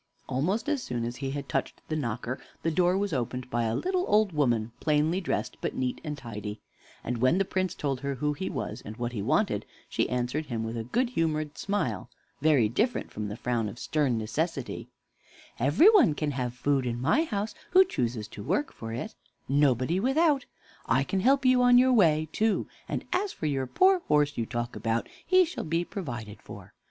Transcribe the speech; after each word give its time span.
Almost 0.27 0.67
as 0.67 0.81
soon 0.81 1.05
as 1.05 1.17
he 1.17 1.29
had 1.29 1.47
touched 1.47 1.79
the 1.87 1.95
knocker 1.95 2.39
the 2.63 2.71
door 2.71 2.97
was 2.97 3.13
opened 3.13 3.51
by 3.51 3.65
a 3.65 3.75
little 3.75 4.03
old 4.07 4.31
woman, 4.31 4.71
plainly 4.79 5.21
dressed, 5.21 5.57
but 5.61 5.75
neat 5.75 6.01
and 6.03 6.17
tidy: 6.17 6.59
and 7.03 7.19
when 7.19 7.37
the 7.37 7.45
Prince 7.45 7.75
told 7.75 7.99
her 7.99 8.15
who 8.15 8.33
he 8.33 8.49
was, 8.49 8.81
and 8.83 8.97
what 8.97 9.11
he 9.11 9.21
wanted, 9.21 9.63
she 9.87 10.09
answered 10.09 10.47
him 10.47 10.63
with 10.63 10.75
a 10.75 10.83
good 10.83 11.11
humored 11.11 11.55
smile, 11.55 12.09
very 12.41 12.67
different 12.67 13.11
from 13.11 13.27
the 13.27 13.37
frown 13.37 13.69
of 13.69 13.77
stern 13.77 14.17
Necessity: 14.17 14.87
"Every 15.59 15.91
one 15.91 16.15
can 16.15 16.31
have 16.31 16.55
food 16.55 16.87
in 16.87 16.99
my 16.99 17.23
house 17.25 17.53
who 17.69 17.85
chooses 17.85 18.27
to 18.29 18.41
work 18.41 18.73
for 18.73 18.91
it; 18.91 19.13
nobody 19.47 19.99
without. 19.99 20.47
I 20.87 21.03
can 21.03 21.19
help 21.19 21.45
you 21.45 21.61
on 21.61 21.77
your 21.77 21.93
way, 21.93 22.27
too; 22.31 22.65
and 22.89 23.05
as 23.13 23.33
for 23.33 23.45
your 23.45 23.67
poor 23.67 23.99
horse 24.07 24.35
you 24.35 24.47
talk 24.47 24.75
about, 24.75 25.07
he 25.23 25.45
shall 25.45 25.63
be 25.63 25.85
provided 25.85 26.41
for. 26.41 26.73